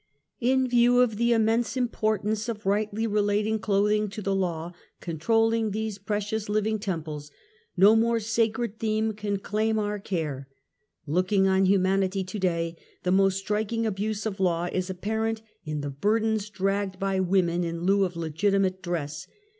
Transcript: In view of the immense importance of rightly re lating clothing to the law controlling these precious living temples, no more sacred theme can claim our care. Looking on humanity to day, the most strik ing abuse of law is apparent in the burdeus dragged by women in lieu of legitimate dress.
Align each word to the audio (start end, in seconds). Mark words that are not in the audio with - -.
In 0.39 0.67
view 0.67 0.99
of 1.01 1.17
the 1.17 1.31
immense 1.31 1.77
importance 1.77 2.49
of 2.49 2.65
rightly 2.65 3.05
re 3.05 3.21
lating 3.21 3.61
clothing 3.61 4.09
to 4.09 4.21
the 4.23 4.33
law 4.33 4.71
controlling 4.99 5.69
these 5.69 5.99
precious 5.99 6.49
living 6.49 6.79
temples, 6.79 7.29
no 7.77 7.95
more 7.95 8.19
sacred 8.19 8.79
theme 8.79 9.13
can 9.13 9.37
claim 9.37 9.77
our 9.77 9.99
care. 9.99 10.47
Looking 11.05 11.47
on 11.47 11.65
humanity 11.67 12.23
to 12.23 12.39
day, 12.39 12.77
the 13.03 13.11
most 13.11 13.45
strik 13.45 13.71
ing 13.73 13.85
abuse 13.85 14.25
of 14.25 14.39
law 14.39 14.69
is 14.73 14.89
apparent 14.89 15.43
in 15.65 15.81
the 15.81 15.91
burdeus 15.91 16.49
dragged 16.49 16.97
by 16.97 17.19
women 17.19 17.63
in 17.63 17.83
lieu 17.83 18.03
of 18.03 18.15
legitimate 18.15 18.81
dress. 18.81 19.27